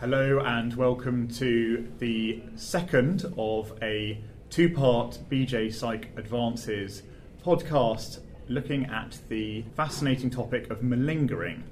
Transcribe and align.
Hello 0.00 0.40
and 0.40 0.74
welcome 0.76 1.28
to 1.28 1.86
the 1.98 2.42
second 2.56 3.30
of 3.36 3.74
a 3.82 4.18
two 4.48 4.70
part 4.70 5.18
BJ 5.30 5.70
Psych 5.70 6.08
Advances 6.16 7.02
podcast 7.44 8.20
looking 8.48 8.86
at 8.86 9.18
the 9.28 9.62
fascinating 9.76 10.30
topic 10.30 10.70
of 10.70 10.82
malingering. 10.82 11.64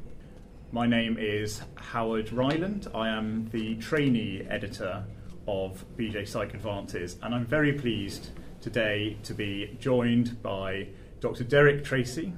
My 0.72 0.87
name 0.87 1.17
is 1.19 1.62
Howard 1.77 2.30
Ryland. 2.30 2.87
I 2.95 3.08
am 3.08 3.49
the 3.51 3.76
trainee 3.76 4.47
editor 4.51 5.04
of 5.47 5.87
BJ 5.97 6.29
Psych 6.29 6.53
Advances, 6.53 7.17
and 7.22 7.35
I'm 7.35 7.47
very 7.47 7.72
pleased 7.72 8.29
today 8.60 9.17
to 9.22 9.33
be 9.33 9.74
joined 9.81 10.42
by 10.42 10.88
Dr. 11.21 11.45
Derek 11.45 11.83
Tracy, 11.83 12.35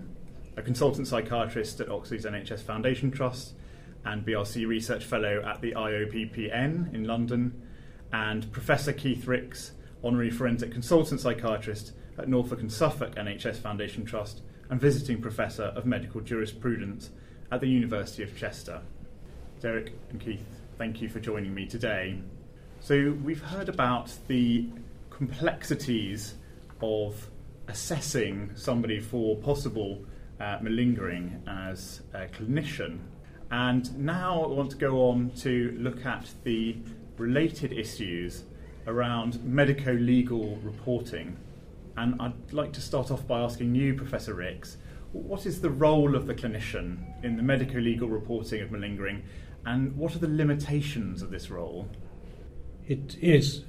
a 0.57 0.63
consultant 0.63 1.09
psychiatrist 1.09 1.81
at 1.81 1.89
Oxleas 1.89 2.27
NHS 2.27 2.61
Foundation 2.61 3.11
Trust 3.11 3.55
and 4.05 4.25
BRC 4.25 4.67
Research 4.67 5.05
Fellow 5.05 5.43
at 5.47 5.61
the 5.61 5.73
IOPPN 5.73 6.95
in 6.95 7.05
London, 7.05 7.61
and 8.13 8.51
Professor 8.53 8.93
Keith 8.93 9.27
Rix, 9.27 9.73
Honorary 10.03 10.31
Forensic 10.31 10.73
Consultant 10.73 11.21
Psychiatrist 11.21 11.93
at 12.19 12.29
Norfolk 12.29 12.61
and 12.61 12.73
Suffolk 12.73 13.15
NHS 13.15 13.57
Foundation 13.57 14.05
Trust, 14.05 14.43
and 14.69 14.81
Visiting 14.81 15.21
Professor 15.21 15.65
of 15.65 15.87
Medical 15.87 16.21
Jurisprudence 16.21 17.11
at 17.53 17.61
the 17.61 17.69
University 17.69 18.23
of 18.23 18.37
Chester. 18.37 18.81
Derek 19.61 19.93
and 20.11 20.21
Keith, 20.21 20.47
thank 20.79 21.03
you 21.03 21.09
for 21.09 21.21
joining 21.21 21.55
me 21.55 21.67
today. 21.67 22.19
So, 22.81 23.15
we've 23.23 23.43
heard 23.43 23.69
about 23.69 24.13
the 24.27 24.67
complexities 25.11 26.35
of 26.81 27.29
assessing 27.69 28.51
somebody 28.55 28.99
for 28.99 29.37
possible 29.37 30.05
uh, 30.41 30.59
malingering 30.63 31.43
as 31.47 32.01
a 32.15 32.27
clinician 32.27 33.01
and 33.51 33.99
now 33.99 34.45
I 34.45 34.47
want 34.49 34.71
to 34.71 34.77
go 34.77 35.09
on 35.09 35.31
to 35.39 35.77
look 35.79 36.07
at 36.07 36.31
the 36.45 36.77
related 37.19 37.73
issues 37.73 38.45
around 38.87 39.45
medico 39.45 39.93
legal 39.93 40.57
reporting. 40.63 41.37
And 41.97 42.21
I'd 42.21 42.53
like 42.53 42.73
to 42.75 42.81
start 42.81 43.11
off 43.11 43.27
by 43.27 43.41
asking 43.41 43.75
you, 43.75 43.95
Professor 43.95 44.35
Rix, 44.35 44.77
what 45.13 45.45
is 45.45 45.61
the 45.61 45.71
role 45.71 46.15
of 46.15 46.27
the 46.27 46.35
clinician 46.35 46.99
in 47.25 47.37
the 47.37 47.43
medico 47.43 47.79
legal 47.79 48.09
reporting 48.09 48.63
of 48.63 48.71
malingering, 48.71 49.25
and 49.67 49.97
what 49.97 50.15
are 50.15 50.21
the 50.21 50.29
limitations 50.29 51.21
of 51.21 51.31
this 51.31 51.51
role? 51.51 51.89
It 52.87 53.17
is 53.21 53.65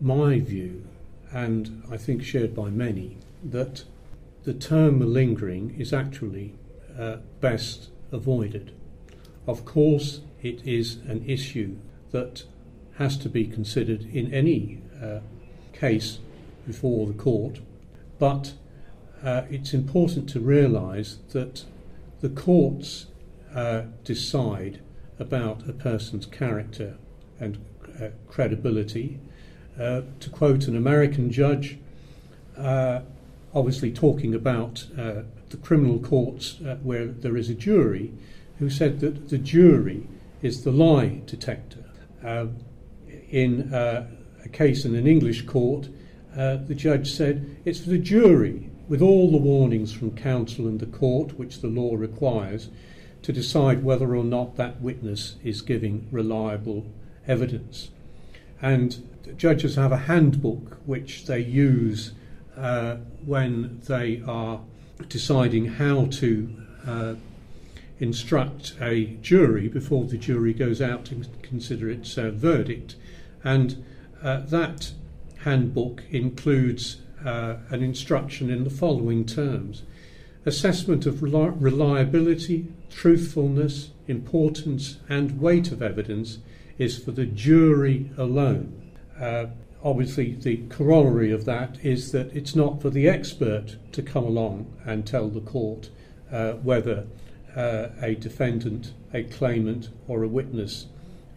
my 0.00 0.40
view, 0.40 0.86
and 1.32 1.82
I 1.90 1.96
think 1.96 2.22
shared 2.22 2.54
by 2.54 2.68
many, 2.68 3.16
that 3.42 3.84
the 4.44 4.54
term 4.54 4.98
malingering 4.98 5.74
is 5.78 5.92
actually 5.92 6.54
uh, 6.98 7.16
best 7.40 7.88
avoided. 8.12 8.74
Of 9.46 9.64
course, 9.64 10.20
it 10.42 10.66
is 10.66 10.96
an 11.06 11.24
issue 11.26 11.76
that 12.12 12.44
has 12.96 13.16
to 13.18 13.28
be 13.28 13.46
considered 13.46 14.02
in 14.12 14.32
any 14.32 14.80
uh, 15.02 15.20
case 15.72 16.18
before 16.66 17.06
the 17.06 17.12
court, 17.12 17.60
but 18.18 18.54
uh, 19.22 19.42
it's 19.50 19.74
important 19.74 20.28
to 20.30 20.40
realise 20.40 21.18
that 21.32 21.64
the 22.20 22.28
courts 22.28 23.06
uh, 23.54 23.82
decide 24.02 24.80
about 25.18 25.68
a 25.68 25.72
person's 25.72 26.26
character 26.26 26.96
and 27.38 27.58
uh, 28.00 28.08
credibility. 28.28 29.18
Uh, 29.78 30.02
to 30.20 30.30
quote 30.30 30.68
an 30.68 30.76
American 30.76 31.30
judge, 31.30 31.78
uh, 32.56 33.00
obviously 33.52 33.90
talking 33.90 34.34
about 34.34 34.86
the 34.96 35.56
criminal 35.62 35.98
courts 35.98 36.58
where 36.82 37.06
there 37.06 37.36
is 37.36 37.50
a 37.50 37.54
jury, 37.54 38.12
who 38.58 38.70
said 38.70 39.00
that 39.00 39.28
the 39.28 39.38
jury 39.38 40.06
is 40.42 40.62
the 40.62 40.70
lie 40.70 41.20
detector. 41.26 41.84
Uh, 42.24 42.46
in 43.30 43.72
uh, 43.74 44.06
a 44.44 44.48
case 44.48 44.84
in 44.84 44.94
an 44.94 45.06
English 45.06 45.42
court, 45.46 45.88
uh, 46.36 46.56
the 46.56 46.74
judge 46.74 47.10
said 47.10 47.56
it's 47.64 47.80
for 47.80 47.90
the 47.90 47.98
jury, 47.98 48.70
with 48.88 49.00
all 49.00 49.30
the 49.30 49.38
warnings 49.38 49.92
from 49.92 50.16
counsel 50.16 50.66
and 50.66 50.80
the 50.80 50.86
court, 50.86 51.38
which 51.38 51.60
the 51.60 51.68
law 51.68 51.94
requires, 51.94 52.68
to 53.22 53.32
decide 53.32 53.82
whether 53.82 54.14
or 54.14 54.24
not 54.24 54.56
that 54.56 54.80
witness 54.80 55.36
is 55.42 55.62
giving 55.62 56.06
reliable 56.10 56.84
evidence. 57.26 57.90
And 58.60 59.08
judges 59.36 59.76
have 59.76 59.92
a 59.92 59.96
handbook 59.96 60.78
which 60.84 61.26
they 61.26 61.40
use 61.40 62.12
uh, 62.56 62.96
when 63.24 63.80
they 63.86 64.22
are 64.26 64.60
deciding 65.08 65.66
how 65.66 66.06
to 66.06 66.54
uh, 66.86 67.14
instruct 68.04 68.74
a 68.82 69.06
jury 69.22 69.66
before 69.66 70.04
the 70.04 70.18
jury 70.18 70.52
goes 70.52 70.82
out 70.82 71.06
to 71.06 71.24
consider 71.40 71.88
its 71.88 72.18
uh, 72.18 72.30
verdict. 72.30 72.96
And 73.42 73.82
uh, 74.22 74.40
that 74.40 74.92
handbook 75.38 76.02
includes 76.10 76.98
uh, 77.24 77.56
an 77.70 77.82
instruction 77.82 78.50
in 78.50 78.64
the 78.64 78.70
following 78.70 79.24
terms 79.24 79.82
assessment 80.46 81.06
of 81.06 81.22
reliability, 81.22 82.66
truthfulness, 82.90 83.92
importance, 84.06 84.98
and 85.08 85.40
weight 85.40 85.72
of 85.72 85.80
evidence 85.80 86.36
is 86.76 86.98
for 86.98 87.12
the 87.12 87.24
jury 87.24 88.10
alone. 88.18 88.92
Uh, 89.18 89.46
obviously, 89.82 90.34
the 90.34 90.58
corollary 90.68 91.32
of 91.32 91.46
that 91.46 91.82
is 91.82 92.12
that 92.12 92.30
it's 92.36 92.54
not 92.54 92.82
for 92.82 92.90
the 92.90 93.08
expert 93.08 93.76
to 93.92 94.02
come 94.02 94.24
along 94.24 94.70
and 94.84 95.06
tell 95.06 95.28
the 95.28 95.40
court 95.40 95.88
uh, 96.30 96.52
whether 96.52 97.06
uh, 97.56 97.88
a 98.02 98.14
defendant, 98.14 98.92
a 99.12 99.22
claimant, 99.24 99.88
or 100.08 100.22
a 100.22 100.28
witness 100.28 100.86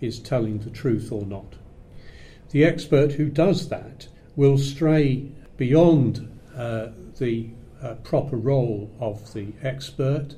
is 0.02 0.20
telling 0.20 0.60
the 0.60 0.70
truth 0.70 1.12
or 1.12 1.26
not. 1.26 1.56
The 2.52 2.64
expert 2.64 3.14
who 3.14 3.30
does 3.30 3.70
that 3.70 4.08
will 4.36 4.58
stray 4.58 5.32
beyond 5.58 6.30
uh, 6.56 6.90
the 7.18 7.50
uh, 7.82 7.96
proper 7.96 8.38
role 8.38 8.90
of 9.00 9.34
the 9.34 9.54
expert. 9.62 10.36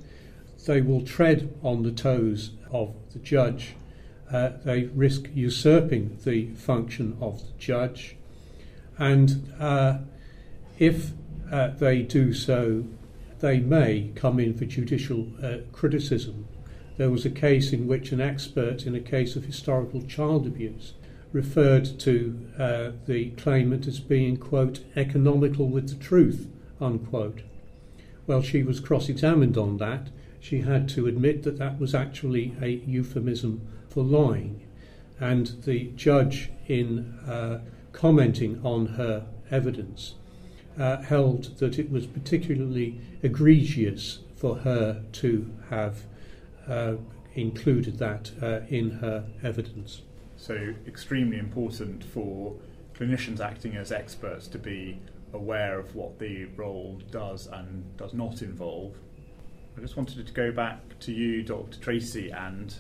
They 0.66 0.82
will 0.82 1.02
tread 1.02 1.54
on 1.64 1.84
the 1.84 1.92
toes 1.92 2.52
of 2.72 2.94
the 3.14 3.20
judge. 3.20 3.76
Uh, 4.32 4.52
they 4.64 4.84
risk 4.86 5.30
usurping 5.34 6.20
the 6.24 6.54
function 6.56 7.18
of 7.22 7.42
the 7.42 7.58
judge. 7.58 8.16
And 8.98 9.54
uh, 9.60 10.00
if 10.78 11.12
uh, 11.52 11.70
they 11.70 12.02
do 12.02 12.34
so 12.34 12.86
they 13.40 13.60
may 13.60 14.12
come 14.16 14.40
in 14.40 14.54
for 14.54 14.66
judicial 14.66 15.28
uh, 15.44 15.58
criticism. 15.72 16.48
There 16.98 17.10
was 17.10 17.26
a 17.26 17.30
case 17.30 17.72
in 17.72 17.88
which 17.88 18.12
an 18.12 18.20
expert 18.20 18.86
in 18.86 18.94
a 18.96 19.00
case 19.00 19.36
of 19.36 19.46
historical 19.46 20.02
child 20.02 20.46
abuse 20.46 20.94
referred 21.32 22.00
to 22.00 22.48
uh, 22.58 22.92
the 23.06 23.30
claimant 23.32 23.88
as 23.88 24.00
being, 24.00 24.38
quote, 24.38 24.82
economical 24.96 25.68
with 25.68 25.90
the 25.90 26.04
truth, 26.04 26.48
unquote. 26.82 27.42
Well, 28.26 28.42
she 28.42 28.64
was 28.64 28.80
cross 28.80 29.10
examined 29.10 29.58
on 29.58 29.78
that. 29.78 30.10
She 30.40 30.62
had 30.62 30.90
to 30.90 31.08
admit 31.08 31.44
that 31.44 31.58
that 31.58 31.80
was 31.80 31.94
actually 31.94 32.56
a 32.62 32.68
euphemism 32.86 33.68
for 33.90 34.04
lying. 34.04 34.66
And 35.20 35.48
the 35.66 35.92
judge, 35.96 36.50
in 36.68 37.20
uh, 37.28 37.60
commenting 37.92 38.62
on 38.64 38.86
her 38.88 39.26
evidence, 39.52 40.16
uh, 40.80 41.02
held 41.02 41.58
that 41.60 41.78
it 41.78 41.92
was 41.92 42.08
particularly 42.08 43.00
egregious 43.22 44.20
for 44.36 44.56
her 44.60 45.04
to 45.12 45.54
have 45.70 46.04
uh, 46.68 46.94
included 47.36 47.98
that 48.00 48.32
uh, 48.42 48.62
in 48.70 48.92
her 48.92 49.26
evidence. 49.44 50.02
So, 50.38 50.74
extremely 50.88 51.38
important 51.38 52.04
for 52.04 52.56
clinicians 52.94 53.40
acting 53.40 53.76
as 53.76 53.92
experts 53.92 54.48
to 54.48 54.58
be 54.58 55.00
aware 55.34 55.78
of 55.78 55.96
what 55.96 56.18
the 56.20 56.46
role 56.56 57.02
does 57.12 57.48
and 57.48 57.98
does 57.98 58.14
not 58.14 58.42
involve. 58.42 58.96
I 59.78 59.82
just 59.82 59.96
wanted 59.96 60.26
to 60.26 60.34
go 60.34 60.52
back 60.52 61.00
to 61.02 61.12
you, 61.12 61.44
Dr. 61.44 61.80
Tracy, 61.80 62.32
and 62.32 62.74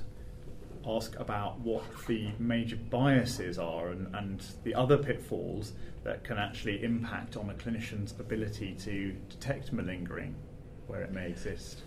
ask 0.85 1.17
about 1.19 1.59
what 1.59 1.83
the 2.07 2.29
major 2.39 2.75
biases 2.75 3.57
are 3.57 3.89
and, 3.89 4.13
and 4.15 4.45
the 4.63 4.73
other 4.73 4.97
pitfalls 4.97 5.73
that 6.03 6.23
can 6.23 6.37
actually 6.37 6.83
impact 6.83 7.35
on 7.35 7.49
a 7.49 7.53
clinician's 7.53 8.13
ability 8.19 8.73
to 8.79 9.11
detect 9.29 9.73
malingering 9.73 10.35
where 10.87 11.01
it 11.01 11.11
may 11.11 11.27
exist. 11.27 11.81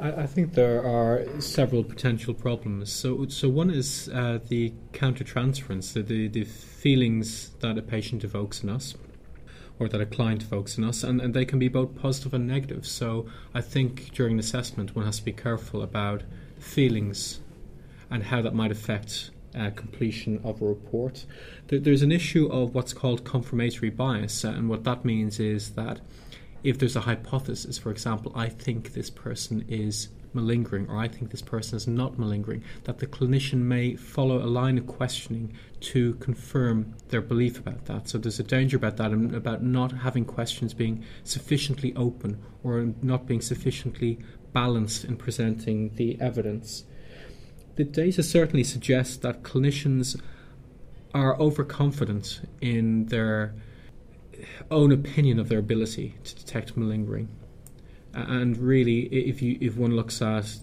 I, 0.00 0.12
I 0.12 0.26
think 0.26 0.54
there 0.54 0.84
are 0.84 1.40
several 1.40 1.84
potential 1.84 2.34
problems. 2.34 2.92
So, 2.92 3.26
so 3.28 3.48
one 3.48 3.70
is 3.70 4.08
uh, 4.12 4.38
the 4.48 4.72
countertransference, 4.92 5.92
the, 5.92 6.02
the, 6.02 6.28
the 6.28 6.44
feelings 6.44 7.50
that 7.60 7.78
a 7.78 7.82
patient 7.82 8.24
evokes 8.24 8.62
in 8.62 8.68
us 8.68 8.94
or 9.78 9.88
that 9.88 10.00
a 10.00 10.06
client 10.06 10.42
evokes 10.42 10.78
in 10.78 10.84
us, 10.84 11.02
and, 11.02 11.20
and 11.20 11.34
they 11.34 11.44
can 11.44 11.58
be 11.58 11.68
both 11.68 11.94
positive 11.96 12.32
and 12.32 12.46
negative. 12.46 12.86
So 12.86 13.26
I 13.54 13.60
think 13.60 14.10
during 14.14 14.38
assessment, 14.38 14.96
one 14.96 15.04
has 15.04 15.18
to 15.18 15.24
be 15.24 15.32
careful 15.32 15.82
about 15.82 16.22
feelings 16.58 17.40
and 18.10 18.22
how 18.24 18.40
that 18.42 18.54
might 18.54 18.70
affect 18.70 19.30
uh, 19.56 19.70
completion 19.70 20.40
of 20.44 20.60
a 20.60 20.64
report. 20.64 21.24
there's 21.68 22.02
an 22.02 22.12
issue 22.12 22.46
of 22.48 22.74
what's 22.74 22.92
called 22.92 23.24
confirmatory 23.24 23.90
bias, 23.90 24.44
uh, 24.44 24.48
and 24.48 24.68
what 24.68 24.84
that 24.84 25.04
means 25.04 25.40
is 25.40 25.70
that 25.70 26.00
if 26.62 26.78
there's 26.78 26.96
a 26.96 27.00
hypothesis, 27.00 27.78
for 27.78 27.90
example, 27.90 28.32
I 28.34 28.48
think 28.48 28.92
this 28.92 29.08
person 29.08 29.64
is 29.68 30.08
malingering, 30.34 30.88
or 30.88 30.98
I 30.98 31.08
think 31.08 31.30
this 31.30 31.42
person 31.42 31.76
is 31.76 31.86
not 31.86 32.18
malingering, 32.18 32.62
that 32.84 32.98
the 32.98 33.06
clinician 33.06 33.60
may 33.60 33.96
follow 33.96 34.38
a 34.42 34.46
line 34.46 34.76
of 34.76 34.86
questioning 34.86 35.54
to 35.80 36.14
confirm 36.14 36.94
their 37.08 37.22
belief 37.22 37.58
about 37.58 37.86
that. 37.86 38.08
So 38.08 38.18
there's 38.18 38.38
a 38.38 38.44
danger 38.44 38.76
about 38.76 38.98
that 38.98 39.10
and 39.12 39.34
about 39.34 39.62
not 39.62 39.92
having 39.92 40.24
questions 40.24 40.74
being 40.74 41.04
sufficiently 41.24 41.94
open 41.96 42.42
or 42.62 42.92
not 43.02 43.26
being 43.26 43.40
sufficiently 43.40 44.18
balanced 44.52 45.04
in 45.04 45.16
presenting 45.16 45.94
the 45.96 46.20
evidence. 46.20 46.84
The 47.76 47.84
data 47.84 48.22
certainly 48.22 48.64
suggests 48.64 49.16
that 49.18 49.42
clinicians 49.42 50.20
are 51.14 51.38
overconfident 51.38 52.40
in 52.60 53.06
their 53.06 53.54
own 54.70 54.92
opinion 54.92 55.38
of 55.38 55.48
their 55.48 55.58
ability 55.58 56.14
to 56.24 56.34
detect 56.34 56.76
malingering. 56.76 57.28
And 58.14 58.56
really, 58.56 59.00
if 59.02 59.42
you 59.42 59.58
if 59.60 59.76
one 59.76 59.94
looks 59.94 60.22
at 60.22 60.58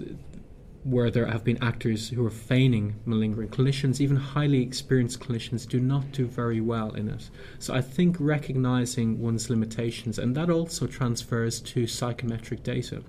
where 0.84 1.10
there 1.10 1.28
have 1.28 1.44
been 1.44 1.64
actors 1.64 2.10
who 2.10 2.26
are 2.26 2.32
feigning 2.32 2.96
malingering, 3.06 3.50
clinicians, 3.50 4.02
even 4.02 4.18
highly 4.18 4.62
experienced 4.62 5.20
clinicians, 5.20 5.68
do 5.68 5.80
not 5.80 6.12
do 6.12 6.26
very 6.26 6.60
well 6.62 6.92
in 6.92 7.08
it. 7.08 7.30
So 7.60 7.74
I 7.74 7.82
think 7.82 8.18
recognizing 8.20 9.20
one's 9.20 9.50
limitations, 9.50 10.20
and 10.20 10.36
that 10.36 10.50
also 10.50 10.88
transfers 10.88 11.62
to 11.62 11.88
psychometric 11.88 12.64
data. 12.64 13.04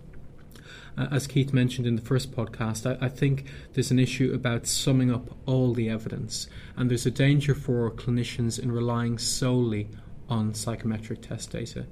Uh, 0.96 1.08
as 1.11 1.26
Keith 1.26 1.52
mentioned 1.52 1.87
in 1.87 1.96
the 1.96 2.02
first 2.02 2.32
podcast, 2.32 2.87
I, 2.87 3.05
I, 3.05 3.08
think 3.08 3.46
there's 3.72 3.90
an 3.90 3.99
issue 3.99 4.32
about 4.32 4.66
summing 4.66 5.11
up 5.11 5.37
all 5.46 5.72
the 5.72 5.88
evidence, 5.88 6.46
and 6.76 6.90
there's 6.90 7.06
a 7.06 7.11
danger 7.11 7.55
for 7.55 7.90
clinicians 7.90 8.58
in 8.58 8.70
relying 8.70 9.19
solely 9.19 9.88
on 10.28 10.55
psychometric 10.55 11.22
test 11.22 11.50
data. 11.50 11.87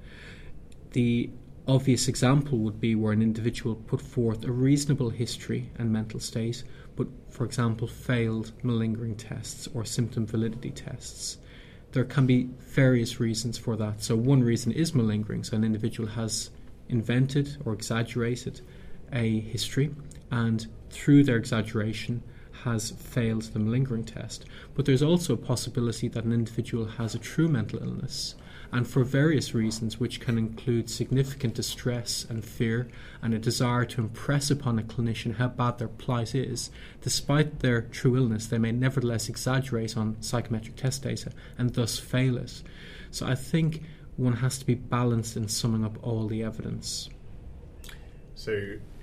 The 0.92 1.30
obvious 1.66 2.08
example 2.08 2.58
would 2.58 2.80
be 2.80 2.94
where 2.94 3.12
an 3.12 3.22
individual 3.22 3.74
put 3.74 4.00
forth 4.00 4.44
a 4.44 4.52
reasonable 4.52 5.10
history 5.10 5.70
and 5.78 5.92
mental 5.92 6.20
state, 6.20 6.64
but, 6.96 7.08
for 7.30 7.44
example, 7.44 7.86
failed 7.88 8.52
malingering 8.62 9.16
tests 9.16 9.68
or 9.74 9.84
symptom 9.84 10.26
validity 10.26 10.70
tests. 10.70 11.38
There 11.92 12.04
can 12.04 12.26
be 12.26 12.48
various 12.58 13.20
reasons 13.20 13.58
for 13.58 13.76
that. 13.76 14.02
So, 14.02 14.16
one 14.16 14.42
reason 14.42 14.72
is 14.72 14.94
malingering, 14.94 15.44
so 15.44 15.56
an 15.56 15.64
individual 15.64 16.08
has 16.10 16.50
invented 16.88 17.56
or 17.64 17.72
exaggerated 17.72 18.60
a 19.12 19.40
history, 19.40 19.94
and 20.30 20.66
through 20.90 21.24
their 21.24 21.36
exaggeration, 21.36 22.22
has 22.64 22.92
failed 22.92 23.42
the 23.42 23.58
malingering 23.58 24.04
test. 24.04 24.44
But 24.74 24.86
there's 24.86 25.02
also 25.02 25.34
a 25.34 25.38
possibility 25.38 26.08
that 26.08 26.24
an 26.24 26.32
individual 26.32 26.84
has 26.84 27.14
a 27.14 27.18
true 27.18 27.48
mental 27.48 27.82
illness 27.82 28.36
and 28.72 28.88
for 28.88 29.04
various 29.04 29.52
reasons, 29.52 30.00
which 30.00 30.18
can 30.18 30.38
include 30.38 30.88
significant 30.88 31.54
distress 31.54 32.24
and 32.28 32.42
fear 32.42 32.88
and 33.20 33.34
a 33.34 33.38
desire 33.38 33.84
to 33.84 34.00
impress 34.00 34.50
upon 34.50 34.78
a 34.78 34.82
clinician 34.82 35.36
how 35.36 35.48
bad 35.48 35.78
their 35.78 35.88
plight 35.88 36.34
is, 36.34 36.70
despite 37.02 37.60
their 37.60 37.82
true 37.82 38.16
illness, 38.16 38.46
they 38.46 38.56
may 38.56 38.72
nevertheless 38.72 39.28
exaggerate 39.28 39.94
on 39.94 40.16
psychometric 40.22 40.74
test 40.76 41.02
data 41.02 41.30
and 41.58 41.74
thus 41.74 41.98
fail 41.98 42.38
it. 42.38 42.62
So 43.10 43.26
I 43.26 43.34
think 43.34 43.82
one 44.16 44.34
has 44.34 44.58
to 44.58 44.66
be 44.66 44.74
balanced 44.74 45.36
in 45.36 45.48
summing 45.48 45.84
up 45.84 45.96
all 46.02 46.26
the 46.26 46.42
evidence. 46.42 47.08
So 48.34 48.52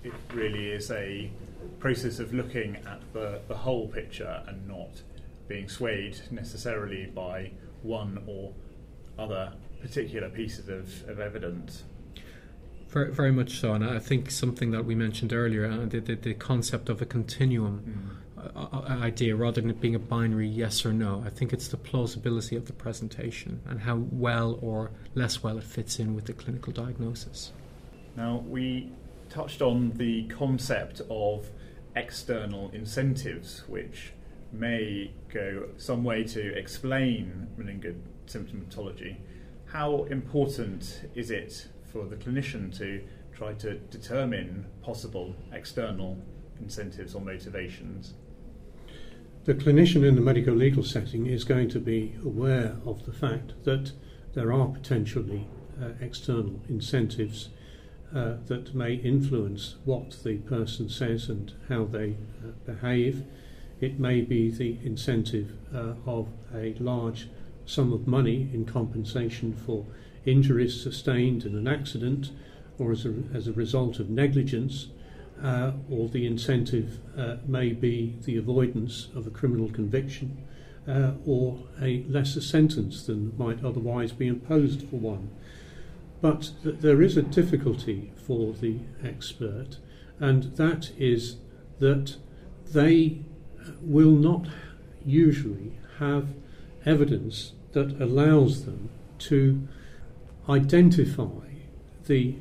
it 0.04 0.14
really 0.34 0.72
is 0.72 0.92
a 0.92 1.32
process 1.80 2.20
of 2.20 2.34
looking 2.34 2.76
at 2.78 3.02
the, 3.14 3.42
the 3.48 3.56
whole 3.56 3.88
picture 3.88 4.44
and 4.48 4.68
not 4.68 5.02
being 5.48 5.68
swayed 5.68 6.20
necessarily 6.32 7.06
by 7.08 7.52
one 7.82 8.24
or 8.28 8.54
other 9.18 9.54
particular 9.82 10.30
pieces 10.30 10.70
of, 10.70 11.10
of 11.10 11.20
evidence. 11.20 11.84
Very, 12.90 13.12
very 13.12 13.32
much 13.32 13.60
so, 13.60 13.74
and 13.74 13.84
I 13.84 14.00
think 14.00 14.32
something 14.32 14.72
that 14.72 14.84
we 14.84 14.96
mentioned 14.96 15.32
earlier, 15.32 15.66
uh, 15.66 15.86
the, 15.86 16.00
the, 16.00 16.16
the, 16.16 16.34
concept 16.34 16.90
of 16.90 17.02
a 17.02 17.06
continuum 17.06 17.84
mm. 17.86 18.29
Uh, 18.40 18.68
uh, 18.72 19.00
idea 19.02 19.36
rather 19.36 19.60
than 19.60 19.70
it 19.70 19.82
being 19.82 19.96
a 19.96 20.00
binary 20.00 20.48
yes 20.48 20.86
or 20.86 20.94
no. 20.94 21.22
I 21.26 21.30
think 21.30 21.52
it's 21.52 21.68
the 21.68 21.78
plausibility 21.78 22.56
of 22.56 22.66
the 22.66 22.74
presentation 22.74 23.62
and 23.68 23.82
how 23.82 23.98
well 24.12 24.58
or 24.62 24.92
less 25.14 25.44
well 25.44 25.58
it 25.58 25.64
fits 25.64 26.00
in 26.00 26.16
with 26.16 26.26
the 26.26 26.34
clinical 26.34 26.72
diagnosis. 26.72 27.52
Now, 28.16 28.44
we 28.48 28.92
touched 29.30 29.62
on 29.62 29.92
the 29.92 30.24
concept 30.28 31.02
of 31.10 31.50
external 31.96 32.70
incentives, 32.74 33.64
which 33.68 34.14
may 34.52 35.12
go 35.34 35.68
some 35.78 36.04
way 36.04 36.24
to 36.24 36.58
explain 36.58 37.48
malingering 37.58 38.02
symptomatology, 38.26 39.18
how 39.66 40.06
important 40.06 41.02
is 41.14 41.30
it 41.30 41.68
for 41.92 42.06
the 42.06 42.16
clinician 42.16 42.76
to 42.78 43.02
try 43.34 43.54
to 43.54 43.76
determine 43.76 44.66
possible 44.82 45.36
external 45.52 46.18
incentives 46.60 47.14
or 47.16 47.22
motivations? 47.22 48.14
The 49.46 49.54
clinician 49.54 50.06
in 50.06 50.16
the 50.16 50.22
medico 50.22 50.52
legal 50.52 50.84
setting 50.84 51.26
is 51.26 51.44
going 51.44 51.70
to 51.70 51.80
be 51.80 52.16
aware 52.24 52.76
of 52.86 53.06
the 53.06 53.14
fact 53.14 53.54
that 53.64 53.94
there 54.34 54.52
are 54.52 54.68
potentially 54.68 55.48
uh, 55.82 55.90
external 56.02 56.60
incentives 56.68 57.50
uh, 58.14 58.36
that 58.48 58.76
may 58.76 58.96
influence 58.96 59.76
what 59.86 60.18
the 60.24 60.38
person 60.40 60.90
says 60.90 61.30
and 61.30 61.54
how 61.70 61.86
they 61.86 62.18
uh, 62.44 62.52
behave. 62.66 63.24
It 63.80 64.00
may 64.00 64.22
be 64.22 64.52
the 64.52 64.78
incentive 64.84 65.54
uh, 65.74 65.94
of 66.06 66.28
a 66.54 66.76
large 66.80 67.30
sum 67.66 67.94
of 67.94 68.08
money 68.08 68.50
in 68.54 68.66
compensation 68.66 69.54
for 69.54 69.86
injuries 70.26 70.82
sustained 70.82 71.46
in 71.46 71.56
an 71.56 71.68
accident 71.68 72.32
or 72.78 72.92
as 72.92 73.06
a, 73.06 73.14
as 73.34 73.48
a 73.48 73.54
result 73.54 74.00
of 74.00 74.10
negligence, 74.10 74.88
uh, 75.44 75.72
or 75.90 76.10
the 76.10 76.26
incentive 76.26 77.00
uh, 77.18 77.38
may 77.46 77.72
be 77.74 78.16
the 78.24 78.38
avoidance 78.38 79.08
of 79.16 79.26
a 79.26 79.30
criminal 79.30 79.70
conviction 79.70 80.46
uh, 80.88 81.12
or 81.26 81.60
a 81.82 82.04
lesser 82.10 82.42
sentence 82.42 83.06
than 83.06 83.38
might 83.38 83.64
otherwise 83.64 84.12
be 84.12 84.28
imposed 84.28 84.88
for 84.90 84.98
one. 84.98 85.30
But 86.22 86.52
th- 86.64 86.80
there 86.80 87.02
is 87.02 87.16
a 87.16 87.22
difficulty 87.22 88.12
for 88.16 88.54
the 88.54 88.80
expert, 89.04 89.78
and 90.20 90.56
that 90.56 90.92
is 90.98 91.38
that 91.80 92.18
they 92.72 93.22
will 93.82 94.12
not 94.12 94.48
usually 95.06 95.78
have 96.00 96.30
evidence 96.86 97.54
that 97.74 98.02
allows 98.02 98.66
them 98.66 98.90
to 99.20 99.68
identify 100.48 101.48
the 102.08 102.36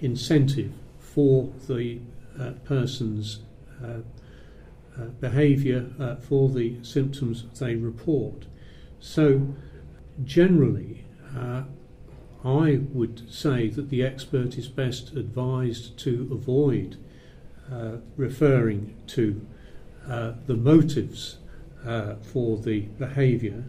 incentive 0.00 0.72
for 0.98 1.52
the 1.66 1.98
uh, 1.98 2.17
person's 2.64 3.40
uh, 3.82 4.00
uh, 4.98 5.04
behaviour 5.20 5.90
uh, 5.98 6.16
for 6.16 6.48
the 6.48 6.82
symptoms 6.82 7.44
they 7.58 7.74
report. 7.74 8.46
So, 9.00 9.54
generally, 10.24 11.04
uh, 11.36 11.62
I 12.44 12.80
would 12.92 13.32
say 13.32 13.68
that 13.68 13.90
the 13.90 14.02
expert 14.02 14.56
is 14.56 14.68
best 14.68 15.12
advised 15.12 15.98
to 16.00 16.28
avoid 16.32 16.96
uh, 17.72 17.98
referring 18.16 18.96
to 19.08 19.46
the 20.46 20.56
motives 20.56 21.36
for 22.22 22.56
the 22.56 22.80
behaviour 22.98 23.64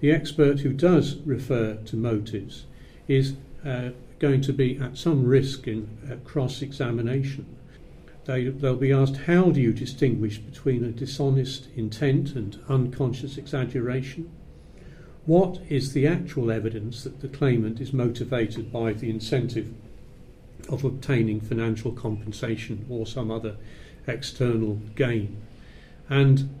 the 0.00 0.12
expert 0.12 0.60
who 0.60 0.72
does 0.72 1.16
refer 1.24 1.74
to 1.74 1.96
motives 1.96 2.66
is 3.08 3.34
uh, 3.64 3.90
going 4.18 4.40
to 4.42 4.52
be 4.52 4.78
at 4.78 4.96
some 4.96 5.26
risk 5.26 5.66
in 5.66 5.88
uh, 6.10 6.16
cross 6.28 6.62
examination. 6.62 7.46
They, 8.28 8.44
they'll 8.44 8.76
be 8.76 8.92
asked, 8.92 9.16
How 9.16 9.50
do 9.50 9.58
you 9.58 9.72
distinguish 9.72 10.36
between 10.36 10.84
a 10.84 10.90
dishonest 10.90 11.68
intent 11.74 12.34
and 12.36 12.60
unconscious 12.68 13.38
exaggeration? 13.38 14.30
What 15.24 15.62
is 15.70 15.94
the 15.94 16.06
actual 16.06 16.50
evidence 16.50 17.04
that 17.04 17.22
the 17.22 17.28
claimant 17.28 17.80
is 17.80 17.94
motivated 17.94 18.70
by 18.70 18.92
the 18.92 19.08
incentive 19.08 19.72
of 20.68 20.84
obtaining 20.84 21.40
financial 21.40 21.90
compensation 21.90 22.84
or 22.90 23.06
some 23.06 23.30
other 23.30 23.56
external 24.06 24.74
gain? 24.94 25.38
And 26.10 26.54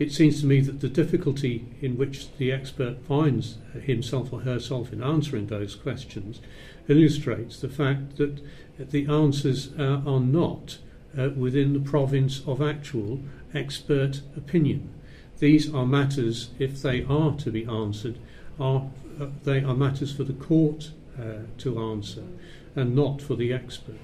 it 0.00 0.10
seems 0.10 0.40
to 0.40 0.46
me 0.46 0.60
that 0.62 0.80
the 0.80 0.88
difficulty 0.88 1.64
in 1.80 1.96
which 1.96 2.36
the 2.38 2.50
expert 2.50 2.98
finds 3.06 3.58
himself 3.80 4.32
or 4.32 4.40
herself 4.40 4.92
in 4.92 5.00
answering 5.00 5.46
those 5.46 5.76
questions 5.76 6.40
illustrates 6.88 7.60
the 7.60 7.68
fact 7.68 8.16
that 8.16 8.40
the 8.90 9.06
answers 9.06 9.72
uh, 9.78 10.02
are 10.04 10.18
not 10.18 10.78
uh, 11.18 11.30
within 11.36 11.72
the 11.72 11.80
province 11.80 12.42
of 12.46 12.60
actual 12.60 13.20
expert 13.54 14.20
opinion. 14.36 14.92
These 15.38 15.72
are 15.74 15.86
matters, 15.86 16.50
if 16.58 16.80
they 16.82 17.04
are 17.04 17.32
to 17.36 17.50
be 17.50 17.64
answered, 17.66 18.18
are 18.58 18.90
uh, 19.20 19.26
they 19.44 19.62
are 19.62 19.74
matters 19.74 20.12
for 20.12 20.24
the 20.24 20.32
court 20.32 20.90
uh, 21.18 21.44
to 21.58 21.78
answer 21.78 22.24
and 22.74 22.94
not 22.94 23.22
for 23.22 23.36
the 23.36 23.52
expert. 23.52 23.94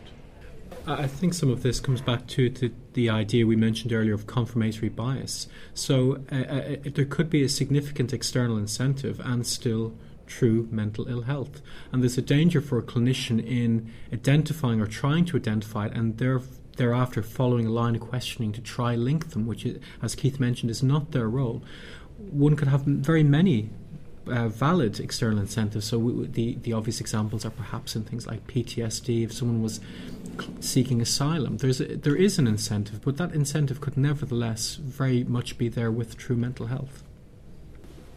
I 0.86 1.06
think 1.06 1.34
some 1.34 1.50
of 1.50 1.62
this 1.62 1.80
comes 1.80 2.00
back 2.00 2.26
to, 2.28 2.48
to 2.50 2.72
the 2.94 3.10
idea 3.10 3.46
we 3.46 3.56
mentioned 3.56 3.92
earlier 3.92 4.14
of 4.14 4.26
confirmatory 4.26 4.88
bias. 4.88 5.46
So 5.74 6.20
uh, 6.32 6.36
uh, 6.36 6.76
there 6.84 7.04
could 7.04 7.28
be 7.28 7.42
a 7.42 7.48
significant 7.48 8.12
external 8.12 8.56
incentive 8.56 9.20
and 9.20 9.46
still 9.46 9.94
true 10.26 10.68
mental 10.70 11.08
ill 11.08 11.22
health. 11.22 11.60
And 11.92 12.02
there's 12.02 12.16
a 12.16 12.22
danger 12.22 12.60
for 12.60 12.78
a 12.78 12.82
clinician 12.82 13.44
in 13.44 13.92
identifying 14.12 14.80
or 14.80 14.86
trying 14.86 15.24
to 15.26 15.36
identify 15.36 15.86
it 15.86 15.92
and 15.92 16.16
there, 16.18 16.40
thereafter 16.76 17.22
following 17.22 17.66
a 17.66 17.70
line 17.70 17.94
of 17.94 18.00
questioning 18.00 18.52
to 18.52 18.60
try 18.60 18.94
link 18.94 19.30
them, 19.30 19.46
which, 19.46 19.66
as 20.02 20.14
Keith 20.14 20.40
mentioned, 20.40 20.70
is 20.70 20.82
not 20.82 21.12
their 21.12 21.28
role. 21.28 21.62
One 22.18 22.56
could 22.56 22.68
have 22.68 22.82
very 22.82 23.22
many 23.22 23.70
uh, 24.26 24.48
valid 24.48 25.00
external 25.00 25.38
incentives. 25.38 25.86
So 25.86 25.98
we, 25.98 26.26
the 26.26 26.54
the 26.62 26.72
obvious 26.72 27.00
examples 27.00 27.44
are 27.44 27.50
perhaps 27.50 27.96
in 27.96 28.04
things 28.04 28.26
like 28.26 28.46
PTSD. 28.46 29.24
If 29.24 29.32
someone 29.32 29.62
was 29.62 29.80
seeking 30.60 31.00
asylum, 31.00 31.58
there's 31.58 31.80
a, 31.80 31.96
there 31.96 32.16
is 32.16 32.38
an 32.38 32.46
incentive, 32.46 33.02
but 33.02 33.16
that 33.16 33.32
incentive 33.32 33.80
could 33.80 33.96
nevertheless 33.96 34.76
very 34.76 35.24
much 35.24 35.58
be 35.58 35.68
there 35.68 35.90
with 35.90 36.16
true 36.16 36.36
mental 36.36 36.66
health. 36.66 37.02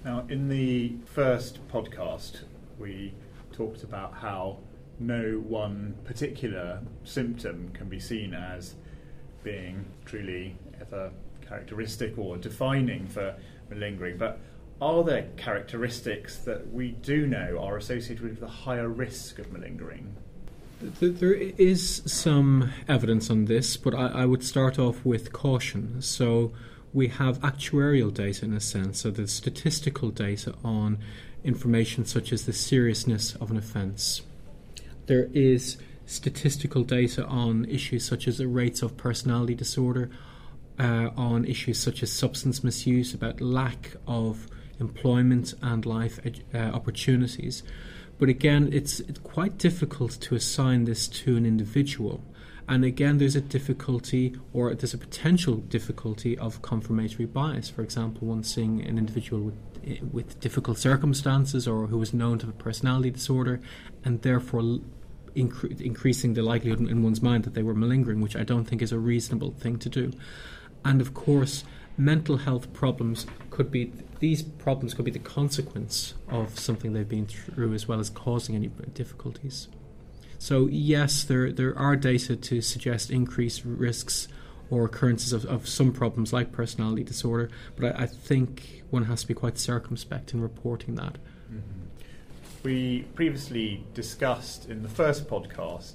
Now, 0.06 0.26
in 0.30 0.50
the 0.50 0.96
first 1.06 1.66
podcast, 1.70 2.42
we 2.78 3.14
talked 3.54 3.84
about 3.84 4.16
how 4.16 4.58
no 5.00 5.42
one 5.48 5.96
particular 6.06 6.82
symptom 7.04 7.72
can 7.74 7.90
be 7.90 8.00
seen 8.00 8.34
as 8.34 8.76
being 9.44 9.86
truly 10.06 10.56
either 10.82 11.12
characteristic 11.48 12.18
or 12.18 12.38
defining 12.38 13.08
for 13.08 13.36
malingering, 13.70 14.18
but 14.18 14.40
are 14.82 15.04
there 15.04 15.28
characteristics 15.38 16.38
that 16.40 16.72
we 16.72 16.90
do 16.90 17.28
know 17.28 17.58
are 17.60 17.78
associated 17.78 18.22
with 18.22 18.40
the 18.40 18.48
higher 18.48 18.90
risk 18.90 19.40
of 19.40 19.52
malingering? 19.52 20.16
There 20.82 21.34
is 21.34 22.02
some 22.06 22.72
evidence 22.90 23.30
on 23.30 23.46
this, 23.46 23.78
but 23.78 23.96
I, 23.96 24.08
I, 24.08 24.26
would 24.26 24.44
start 24.44 24.78
off 24.78 25.06
with 25.06 25.32
caution. 25.32 26.02
So, 26.02 26.52
we 26.94 27.08
have 27.08 27.40
actuarial 27.40 28.14
data 28.14 28.44
in 28.46 28.54
a 28.54 28.60
sense, 28.60 29.02
so 29.02 29.10
the 29.10 29.28
statistical 29.28 30.10
data 30.10 30.54
on 30.64 31.00
information 31.44 32.06
such 32.06 32.34
as 32.34 32.46
the 32.46 32.54
seriousness 32.54 33.36
of 33.36 33.50
an 33.50 33.58
offence. 33.58 34.22
There 35.06 35.30
is 35.34 35.78
statistical 36.06 36.84
data 36.84 37.26
on 37.26 37.66
issues 37.66 38.06
such 38.06 38.28
as 38.28 38.38
the 38.38 38.48
rates 38.48 38.82
of 38.82 38.98
personality 38.98 39.56
disorder, 39.56 40.10
uh, 40.80 41.10
on 41.16 41.46
issues 41.46 41.80
such 41.80 42.04
as 42.04 42.12
substance 42.12 42.64
misuse, 42.64 43.14
about 43.14 43.42
lack 43.42 43.96
of 44.08 44.48
employment 44.80 45.54
and 45.62 45.86
life 45.86 46.20
uh, 46.54 46.58
opportunities. 46.58 47.64
But 48.20 48.30
again, 48.30 48.70
it's, 48.72 49.00
it's 49.02 49.20
quite 49.20 49.58
difficult 49.58 50.12
to 50.22 50.36
assign 50.36 50.86
this 50.86 51.08
to 51.10 51.36
an 51.36 51.46
individual. 51.46 52.24
And 52.68 52.86
again, 52.86 53.18
there's 53.18 53.36
a 53.36 53.42
difficulty 53.42 54.36
or 54.54 54.74
there's 54.74 54.94
a 54.94 54.98
potential 54.98 55.56
difficulty 55.56 56.38
of 56.38 56.62
confirmatory 56.62 57.26
bias. 57.26 57.70
For 57.70 57.82
example, 57.82 58.28
one 58.28 58.44
seeing 58.44 58.82
an 58.82 58.98
individual 58.98 59.42
with, 59.42 60.02
with 60.12 60.40
difficult 60.40 60.78
circumstances 60.78 61.68
or 61.68 61.88
who 61.88 62.02
is 62.02 62.14
known 62.14 62.40
to 62.40 62.46
have 62.46 62.56
a 62.56 62.58
personality 62.58 63.12
disorder 63.12 63.60
and 64.06 64.22
therefore 64.22 64.80
incre- 65.36 65.80
increasing 65.82 66.34
the 66.34 66.42
likelihood 66.42 66.80
in 66.80 67.04
one's 67.04 67.22
mind 67.22 67.44
that 67.44 67.54
they 67.54 67.64
were 67.64 67.74
malingering, 67.74 68.22
which 68.22 68.36
I 68.36 68.44
don't 68.44 68.66
think 68.66 68.82
is 68.82 68.92
a 68.92 69.00
reasonable 69.00 69.52
thing 69.52 69.78
to 69.80 69.90
do. 69.90 70.12
And 70.86 71.02
of 71.02 71.14
course, 71.14 71.64
mental 71.98 72.38
health 72.38 72.74
problems 72.74 73.26
could 73.50 73.72
be 73.72 73.92
these 74.20 74.42
problems 74.42 74.94
could 74.94 75.06
be 75.06 75.12
the 75.12 75.20
consequence 75.20 76.14
of 76.30 76.58
something 76.58 76.94
they've 76.94 77.08
been 77.08 77.28
through 77.28 77.74
as 77.74 77.88
well 77.88 78.00
as 78.00 78.10
causing 78.10 78.56
any 78.56 78.68
difficulties. 78.94 79.68
So 80.44 80.68
yes, 80.68 81.24
there 81.24 81.54
there 81.54 81.74
are 81.80 81.96
data 81.96 82.36
to 82.36 82.60
suggest 82.60 83.10
increased 83.10 83.62
risks 83.64 84.28
or 84.70 84.84
occurrences 84.84 85.32
of, 85.32 85.46
of 85.46 85.70
some 85.70 85.94
problems 85.94 86.34
like 86.34 86.52
personality 86.52 87.06
disorder, 87.06 87.50
but 87.78 87.96
I, 87.96 88.04
I, 88.04 88.08
think 88.08 88.84
one 88.90 89.06
has 89.06 89.22
to 89.22 89.28
be 89.30 89.34
quite 89.34 89.58
circumspect 89.58 90.34
in 90.34 90.42
reporting 90.42 90.96
that. 90.96 91.14
Mm-hmm. 91.50 91.86
We 92.62 93.04
previously 93.16 93.86
discussed 93.94 94.70
in 94.70 94.84
the 94.84 94.90
first 94.90 95.30
podcast 95.30 95.94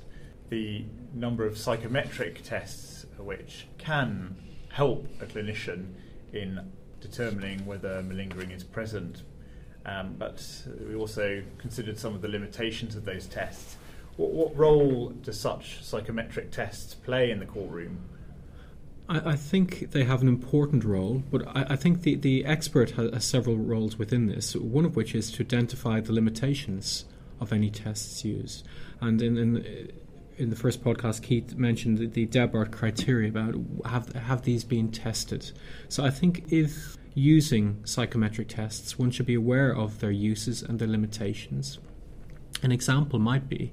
the 0.48 0.86
number 1.12 1.44
of 1.44 1.58
psychometric 1.58 2.42
tests 2.42 3.04
which 3.18 3.66
can 3.76 4.34
help 4.70 5.06
a 5.20 5.26
clinician 5.26 5.92
in 6.32 6.72
determining 7.02 7.66
whether 7.66 8.02
malingering 8.02 8.52
is 8.52 8.64
present. 8.64 9.24
Um, 9.84 10.14
but 10.18 10.42
we 10.88 10.94
also 10.94 11.42
considered 11.58 11.98
some 11.98 12.14
of 12.14 12.22
the 12.22 12.28
limitations 12.28 12.96
of 12.96 13.04
those 13.04 13.26
tests. 13.26 13.76
What, 14.18 14.32
what 14.32 14.56
role 14.56 15.10
do 15.10 15.32
such 15.32 15.82
psychometric 15.82 16.50
tests 16.50 16.94
play 16.94 17.30
in 17.30 17.38
the 17.38 17.46
courtroom? 17.46 18.00
I, 19.08 19.30
I 19.30 19.36
think 19.36 19.92
they 19.92 20.04
have 20.04 20.20
an 20.20 20.28
important 20.28 20.84
role, 20.84 21.22
but 21.30 21.46
I, 21.48 21.66
I 21.70 21.76
think 21.76 22.02
the, 22.02 22.16
the 22.16 22.44
expert 22.44 22.90
has, 22.92 23.10
has, 23.14 23.24
several 23.24 23.56
roles 23.56 23.96
within 23.96 24.26
this, 24.26 24.54
one 24.56 24.84
of 24.84 24.96
which 24.96 25.14
is 25.14 25.30
to 25.32 25.42
identify 25.42 26.00
the 26.00 26.12
limitations 26.12 27.06
of 27.40 27.52
any 27.52 27.70
tests 27.70 28.24
used. 28.24 28.66
And 29.00 29.22
in, 29.22 29.38
in 29.38 29.90
in 30.36 30.50
the 30.50 30.56
first 30.56 30.82
podcast, 30.82 31.22
Keith 31.22 31.56
mentioned 31.56 31.98
the, 31.98 32.06
the 32.06 32.26
Daubert 32.26 32.70
criteria 32.70 33.28
about 33.28 33.56
have 33.86 34.12
have 34.14 34.42
these 34.42 34.64
been 34.64 34.90
tested. 34.90 35.50
So 35.88 36.04
I 36.04 36.10
think 36.10 36.52
if 36.52 36.96
using 37.14 37.80
psychometric 37.84 38.48
tests, 38.48 38.98
one 38.98 39.10
should 39.10 39.26
be 39.26 39.34
aware 39.34 39.74
of 39.74 39.98
their 39.98 40.12
uses 40.12 40.62
and 40.62 40.78
their 40.78 40.88
limitations. 40.88 41.78
An 42.62 42.70
example 42.70 43.18
might 43.18 43.48
be 43.48 43.72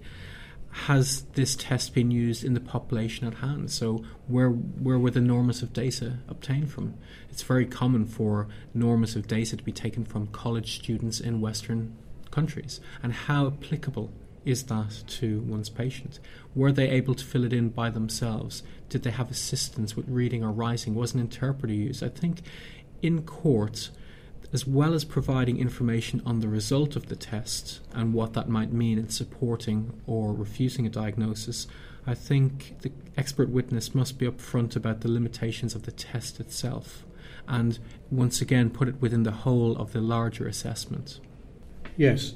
has 0.84 1.22
this 1.34 1.56
test 1.56 1.94
been 1.94 2.12
used 2.12 2.44
in 2.44 2.54
the 2.54 2.60
population 2.60 3.26
at 3.26 3.36
hand? 3.36 3.72
So 3.72 4.04
where 4.28 4.50
where 4.50 5.00
were 5.00 5.12
the 5.12 5.22
normative 5.22 5.72
data 5.72 6.18
obtained 6.28 6.72
from? 6.72 6.96
It's 7.32 7.44
very 7.44 7.66
common 7.66 8.06
for 8.06 8.48
normative 8.74 9.28
data 9.28 9.56
to 9.56 9.64
be 9.64 9.72
taken 9.72 10.04
from 10.04 10.28
college 10.28 10.76
students 10.76 11.20
in 11.20 11.40
Western 11.40 11.96
countries, 12.30 12.82
and 13.02 13.14
how 13.14 13.48
applicable 13.48 14.12
is 14.44 14.64
that 14.64 15.04
to 15.08 15.40
one's 15.42 15.70
patient? 15.70 16.20
Were 16.54 16.72
they 16.72 16.90
able 16.90 17.16
to 17.16 17.26
fill 17.26 17.46
it 17.46 17.54
in 17.54 17.70
by 17.70 17.90
themselves? 17.90 18.62
Did 18.90 19.04
they 19.04 19.12
have 19.12 19.32
assistance 19.32 19.96
with 19.96 20.08
reading 20.08 20.44
or 20.44 20.52
writing? 20.52 20.94
Was 20.94 21.14
an 21.14 21.20
interpreter 21.20 21.74
used? 21.74 22.04
I 22.04 22.10
think 22.10 22.42
in 23.02 23.24
court, 23.24 23.90
as 24.54 24.66
well 24.66 24.94
as 24.94 25.04
providing 25.04 25.58
information 25.58 26.22
on 26.26 26.40
the 26.40 26.48
result 26.48 26.96
of 26.96 27.08
the 27.08 27.16
test 27.16 27.82
and 27.94 28.14
what 28.14 28.34
that 28.34 28.50
might 28.50 28.72
mean 28.72 28.98
in 28.98 29.10
supporting 29.10 30.00
or 30.06 30.34
refusing 30.34 30.86
a 30.86 30.90
diagnosis, 30.90 31.68
I 32.08 32.14
think 32.14 32.82
the 32.82 32.92
expert 33.18 33.50
witness 33.50 33.96
must 33.96 34.20
be 34.20 34.28
upfront 34.28 34.76
about 34.76 35.02
the 35.02 35.12
limitations 35.12 35.76
of 35.76 35.84
the 35.84 35.92
test 35.92 36.40
itself 36.40 37.06
and 37.48 37.80
once 38.12 38.42
again 38.42 38.70
put 38.70 38.88
it 38.88 39.02
within 39.02 39.24
the 39.24 39.32
whole 39.32 39.76
of 39.78 39.94
the 39.94 40.02
larger 40.02 40.48
assessment. 40.48 41.20
Yes, 41.98 42.34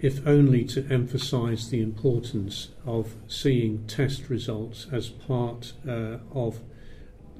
if 0.00 0.26
only 0.26 0.64
to 0.64 0.86
emphasize 0.90 1.70
the 1.70 1.80
importance 1.80 2.70
of 2.84 3.14
seeing 3.28 3.86
test 3.86 4.28
results 4.28 4.86
as 4.90 5.08
part 5.08 5.74
uh, 5.88 6.18
of 6.32 6.60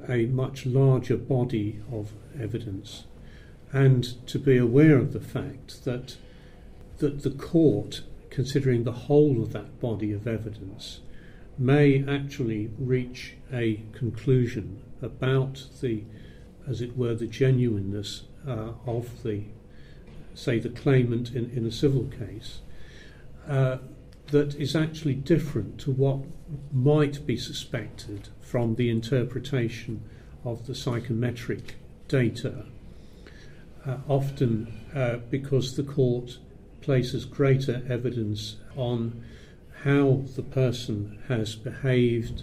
a 0.09 0.26
much 0.26 0.66
larger 0.66 1.16
body 1.16 1.81
of 1.90 2.12
evidence 2.38 3.04
and 3.73 4.26
to 4.26 4.38
be 4.38 4.57
aware 4.57 4.97
of 4.97 5.12
the 5.12 5.21
fact 5.21 5.85
that 5.85 6.17
that 6.99 7.23
the 7.23 7.31
court 7.31 8.02
considering 8.31 8.85
the 8.85 8.93
whole 8.93 9.43
of 9.43 9.52
that 9.52 9.81
body 9.81 10.12
of 10.12 10.26
evidence 10.26 11.00
may 11.59 12.05
actually 12.09 12.71
reach 12.79 13.35
a 13.52 13.83
conclusion 13.93 14.83
about 15.00 15.67
the 15.81 16.05
as 16.67 16.81
it 16.81 16.97
were 16.97 17.14
the 17.14 17.26
genuineness 17.26 18.23
uh, 18.47 18.71
of 18.87 19.23
the 19.23 19.43
say, 20.35 20.59
the 20.59 20.69
claimant 20.69 21.35
in, 21.35 21.50
in 21.50 21.67
a 21.67 21.71
civil 21.71 22.05
case, 22.05 22.61
uh, 23.49 23.79
that 24.29 24.55
is 24.55 24.75
actually 24.75 25.14
different 25.14 25.79
to 25.79 25.91
what 25.91 26.21
might 26.73 27.26
be 27.26 27.37
suspected 27.37 28.29
from 28.41 28.76
the 28.76 28.88
interpretation 28.88 30.02
of 30.45 30.67
the 30.67 30.75
psychometric 30.75 31.75
data, 32.09 32.64
uh, 33.86 33.96
often 34.08 34.80
uh, 34.94 35.16
because 35.30 35.76
the 35.76 35.82
court 35.82 36.38
places 36.80 37.24
greater 37.24 37.82
evidence 37.88 38.56
on 38.76 39.24
how 39.84 40.22
the 40.36 40.42
person 40.42 41.20
has 41.28 41.54
behaved 41.54 42.42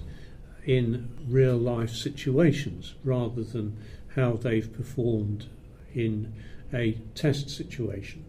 in 0.65 1.09
real 1.27 1.57
life 1.57 1.91
situations 1.91 2.95
rather 3.03 3.43
than 3.43 3.77
how 4.15 4.33
they've 4.33 4.73
performed 4.73 5.47
in 5.93 6.33
a 6.73 6.93
test 7.15 7.49
situation. 7.49 8.25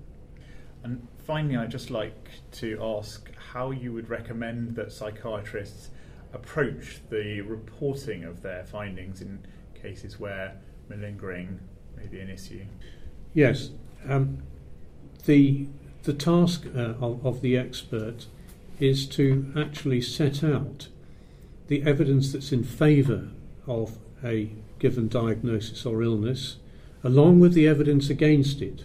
And 0.83 1.07
finally, 1.27 1.57
I'd 1.57 1.71
just 1.71 1.91
like 1.91 2.31
to 2.53 2.79
ask 2.83 3.31
how 3.53 3.71
you 3.71 3.93
would 3.93 4.09
recommend 4.09 4.77
that 4.77 4.93
psychiatrists 4.93 5.91
approach 6.33 7.01
the 7.11 7.41
reporting 7.43 8.25
of 8.25 8.43
their 8.43 8.65
findings 8.65 9.21
in 9.21 9.41
cases 9.75 10.19
where 10.19 10.57
malingering 10.89 11.59
may 11.97 12.07
be 12.07 12.21
an 12.21 12.31
issue. 12.31 12.65
Yes, 13.35 13.71
um, 14.09 14.43
the 15.27 15.67
the 16.03 16.13
task 16.15 16.67
uh, 16.75 16.95
of, 17.01 17.25
of 17.25 17.41
the 17.43 17.57
expert 17.57 18.27
is 18.79 19.07
to 19.07 19.53
actually 19.57 20.01
set 20.01 20.43
out 20.43 20.89
the 21.69 21.83
evidence 21.83 22.33
that's 22.33 22.53
in 22.53 22.65
favour 22.65 23.29
of 23.67 23.99
a 24.25 24.51
given 24.79 25.09
diagnosis 25.09 25.85
or 25.85 26.03
illness 26.03 26.57
along 27.03 27.41
with 27.41 27.55
the 27.55 27.67
evidence 27.67 28.11
against 28.11 28.61
it, 28.61 28.85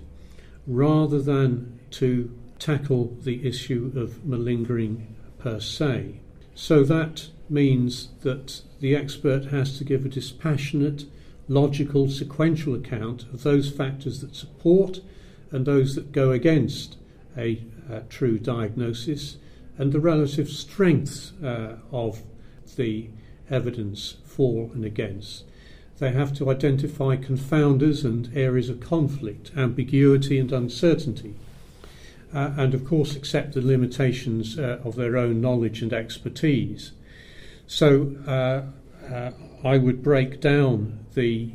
rather 0.68 1.22
than 1.22 1.80
to 1.92 2.32
tackle 2.60 3.16
the 3.22 3.48
issue 3.48 3.92
of 3.96 4.26
malingering 4.26 5.16
per 5.38 5.60
se. 5.60 6.20
So 6.54 6.84
that 6.84 7.30
means 7.50 8.10
that 8.22 8.62
the 8.80 8.96
expert 8.96 9.46
has 9.46 9.78
to 9.78 9.84
give 9.84 10.06
a 10.06 10.10
dispassionate, 10.10 11.06
logical, 11.48 12.10
sequential 12.10 12.74
account 12.74 13.24
of 13.34 13.44
those 13.44 13.70
factors 13.70 14.22
that 14.22 14.36
support 14.36 15.02
and 15.52 15.66
those 15.66 15.96
that 15.96 16.12
go 16.12 16.32
against 16.32 16.98
a, 17.38 17.62
true 18.10 18.40
diagnosis 18.40 19.38
and 19.78 19.92
the 19.92 20.00
relative 20.00 20.50
strengths 20.50 21.34
uh, 21.44 21.78
of 21.92 22.24
the 22.78 23.08
evidence 23.50 24.16
for 24.26 24.72
and 24.74 24.84
against. 24.84 25.44
They 26.00 26.12
have 26.12 26.34
to 26.38 26.50
identify 26.50 27.16
confounders 27.16 28.04
and 28.04 28.36
areas 28.36 28.70
of 28.70 28.80
conflict, 28.80 29.52
ambiguity 29.56 30.40
and 30.40 30.52
uncertainty, 30.52 31.36
uh, 32.34 32.54
and 32.58 32.74
of 32.74 32.86
course 32.86 33.16
accept 33.16 33.54
the 33.54 33.62
limitations 33.62 34.58
uh, 34.58 34.80
of 34.84 34.96
their 34.96 35.16
own 35.16 35.40
knowledge 35.42 35.82
and 35.82 35.94
expertise. 35.94 36.92
So 37.68 38.16
uh, 39.12 39.14
uh 39.14 39.32
I 39.64 39.78
would 39.78 40.04
break 40.04 40.42
down 40.42 41.06
the 41.16 41.52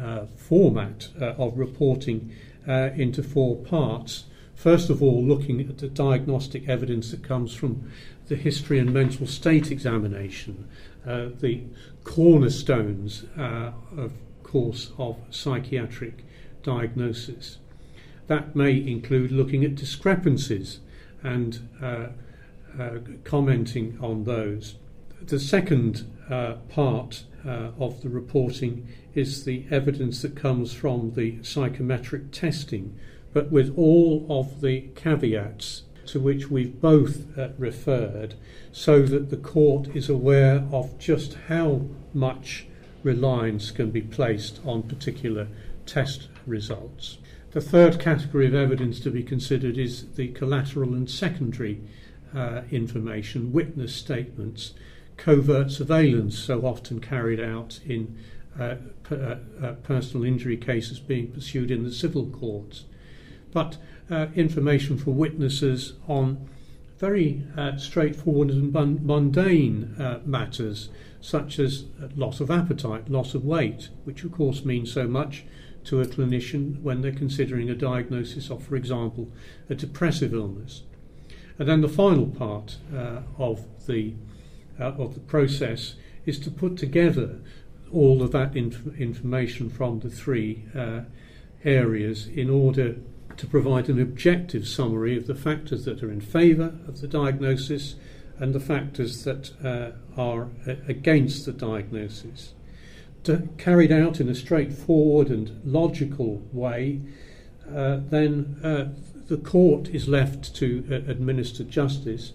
uh, 0.00 0.26
format 0.36 1.08
uh, 1.20 1.26
of 1.38 1.58
reporting 1.58 2.34
into 2.66 3.22
four 3.22 3.56
parts. 3.56 4.24
First 4.54 4.90
of 4.90 5.02
all, 5.02 5.22
looking 5.22 5.60
at 5.60 5.78
the 5.78 5.88
diagnostic 5.88 6.68
evidence 6.68 7.10
that 7.10 7.24
comes 7.24 7.54
from 7.54 7.90
the 8.28 8.36
history 8.36 8.78
and 8.78 8.92
mental 8.92 9.26
state 9.26 9.70
examination, 9.70 10.68
uh, 11.06 11.26
the 11.40 11.62
cornerstones, 12.04 13.24
uh, 13.36 13.72
of 13.96 14.12
course, 14.42 14.92
of 14.98 15.18
psychiatric 15.30 16.24
diagnosis. 16.62 17.58
That 18.28 18.54
may 18.54 18.76
include 18.76 19.32
looking 19.32 19.64
at 19.64 19.74
discrepancies 19.74 20.80
and 21.22 21.68
uh, 21.82 22.06
uh 22.78 22.98
commenting 23.24 23.98
on 24.00 24.24
those. 24.24 24.76
The 25.26 25.38
second 25.38 26.10
uh, 26.28 26.54
part 26.68 27.24
of 27.44 28.02
the 28.02 28.08
reporting 28.08 28.88
is 29.14 29.44
the 29.44 29.64
evidence 29.70 30.22
that 30.22 30.34
comes 30.36 30.72
from 30.72 31.12
the 31.14 31.42
psychometric 31.42 32.32
testing, 32.32 32.98
but 33.32 33.50
with 33.50 33.76
all 33.78 34.26
of 34.28 34.60
the 34.60 34.88
caveats 34.94 35.84
to 36.06 36.20
which 36.20 36.50
we've 36.50 36.80
both 36.80 37.38
uh, 37.38 37.50
referred, 37.56 38.34
so 38.72 39.02
that 39.02 39.30
the 39.30 39.36
court 39.36 39.88
is 39.94 40.08
aware 40.08 40.66
of 40.72 40.98
just 40.98 41.34
how 41.48 41.82
much 42.12 42.66
reliance 43.02 43.70
can 43.70 43.90
be 43.90 44.02
placed 44.02 44.60
on 44.64 44.82
particular 44.82 45.46
test 45.86 46.28
results. 46.46 47.18
The 47.52 47.60
third 47.60 48.00
category 48.00 48.46
of 48.46 48.54
evidence 48.54 48.98
to 49.00 49.10
be 49.10 49.22
considered 49.22 49.78
is 49.78 50.08
the 50.14 50.28
collateral 50.28 50.94
and 50.94 51.08
secondary 51.08 51.80
uh, 52.34 52.62
information, 52.70 53.52
witness 53.52 53.94
statements, 53.94 54.74
covert 55.16 55.70
surveillance, 55.70 56.38
so 56.38 56.66
often 56.66 57.00
carried 57.00 57.40
out 57.40 57.80
in 57.86 58.18
uh, 58.58 58.76
per, 59.02 59.40
uh, 59.62 59.66
uh, 59.66 59.72
personal 59.74 60.24
injury 60.24 60.56
cases 60.56 60.98
being 60.98 61.28
pursued 61.28 61.70
in 61.70 61.84
the 61.84 61.92
civil 61.92 62.26
courts. 62.26 62.84
But 63.52 63.78
uh, 64.10 64.26
information 64.34 64.98
for 64.98 65.12
witnesses 65.12 65.94
on 66.06 66.48
very 66.98 67.44
uh, 67.56 67.76
straightforward 67.76 68.50
and 68.50 68.72
mundane 68.72 69.96
uh, 69.98 70.20
matters 70.24 70.88
such 71.20 71.58
as 71.58 71.84
loss 72.14 72.40
of 72.40 72.50
appetite, 72.50 73.10
loss 73.10 73.34
of 73.34 73.44
weight, 73.44 73.88
which 74.04 74.24
of 74.24 74.32
course 74.32 74.64
means 74.64 74.92
so 74.92 75.06
much 75.06 75.44
to 75.84 76.00
a 76.00 76.04
clinician 76.04 76.80
when 76.82 77.00
they're 77.00 77.12
considering 77.12 77.68
a 77.70 77.74
diagnosis 77.74 78.50
of, 78.50 78.62
for 78.62 78.76
example, 78.76 79.30
a 79.68 79.74
depressive 79.74 80.32
illness. 80.32 80.82
And 81.58 81.68
then 81.68 81.80
the 81.80 81.88
final 81.88 82.26
part 82.26 82.78
of 83.38 83.66
the 83.86 84.14
uh, 84.78 84.84
of 84.84 85.14
the 85.14 85.20
process 85.20 85.94
is 86.26 86.38
to 86.40 86.50
put 86.50 86.76
together 86.76 87.40
all 87.92 88.22
of 88.22 88.32
that 88.32 88.56
inf- 88.56 88.96
information 88.98 89.68
from 89.68 90.00
the 90.00 90.10
three 90.10 90.64
uh, 90.74 91.00
areas 91.64 92.26
in 92.26 92.48
order 92.48 92.96
to 93.36 93.46
provide 93.46 93.88
an 93.88 94.00
objective 94.00 94.66
summary 94.66 95.16
of 95.16 95.26
the 95.26 95.34
factors 95.34 95.84
that 95.84 96.02
are 96.02 96.10
in 96.10 96.20
favour 96.20 96.74
of 96.86 97.00
the 97.00 97.08
diagnosis 97.08 97.94
and 98.38 98.54
the 98.54 98.60
factors 98.60 99.24
that 99.24 99.50
uh, 99.64 100.20
are 100.20 100.48
against 100.88 101.46
the 101.46 101.52
diagnosis. 101.52 102.54
To, 103.24 103.48
carried 103.56 103.92
out 103.92 104.20
in 104.20 104.28
a 104.28 104.34
straightforward 104.34 105.28
and 105.28 105.60
logical 105.64 106.42
way, 106.52 107.00
uh, 107.68 108.00
then 108.08 108.58
uh, 108.64 108.88
the 109.28 109.36
court 109.36 109.88
is 109.88 110.08
left 110.08 110.54
to 110.56 110.84
uh, 110.90 111.10
administer 111.10 111.62
justice 111.62 112.32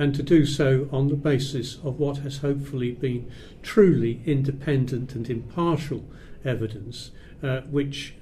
and 0.00 0.14
to 0.14 0.22
do 0.22 0.46
so 0.46 0.88
on 0.90 1.08
the 1.08 1.14
basis 1.14 1.76
of 1.84 1.98
what 1.98 2.16
has 2.16 2.38
hopefully 2.38 2.90
been 2.90 3.30
truly 3.62 4.22
independent 4.24 5.14
and 5.14 5.28
impartial 5.28 6.02
evidence, 6.42 7.10
uh, 7.42 7.60
which 7.70 8.14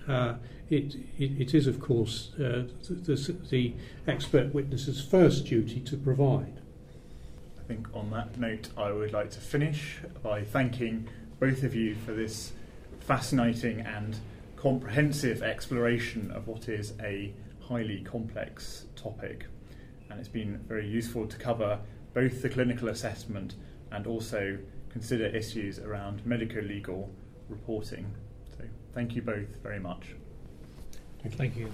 it, 0.70 0.96
it, 1.18 1.40
it 1.40 1.54
is, 1.54 1.68
of 1.68 1.78
course, 1.80 2.30
uh, 2.34 2.64
the, 2.90 3.36
the 3.48 3.74
expert 4.08 4.52
witness's 4.52 5.00
first 5.00 5.46
duty 5.46 5.78
to 5.78 5.96
provide. 5.96 6.60
I 7.60 7.62
think 7.68 7.86
on 7.94 8.10
that 8.10 8.36
note, 8.36 8.70
I 8.76 8.90
would 8.90 9.12
like 9.12 9.30
to 9.30 9.40
finish 9.40 10.00
by 10.20 10.42
thanking 10.42 11.08
both 11.38 11.62
of 11.62 11.76
you 11.76 11.94
for 11.94 12.12
this 12.12 12.54
fascinating 12.98 13.82
and 13.82 14.18
comprehensive 14.56 15.44
exploration 15.44 16.32
of 16.32 16.48
what 16.48 16.68
is 16.68 16.94
a 17.00 17.32
highly 17.60 18.00
complex 18.00 18.86
topic. 18.96 19.46
And 20.10 20.18
it's 20.18 20.28
been 20.28 20.58
very 20.68 20.86
useful 20.86 21.26
to 21.26 21.36
cover 21.36 21.78
both 22.14 22.42
the 22.42 22.48
clinical 22.48 22.88
assessment 22.88 23.54
and 23.92 24.06
also 24.06 24.58
consider 24.90 25.26
issues 25.26 25.78
around 25.78 26.24
medico 26.26 26.60
legal 26.60 27.10
reporting. 27.48 28.14
So, 28.56 28.64
thank 28.94 29.14
you 29.14 29.22
both 29.22 29.56
very 29.62 29.78
much. 29.78 30.14
Thank 31.22 31.32
you. 31.32 31.38
Thank 31.38 31.56
you. 31.56 31.72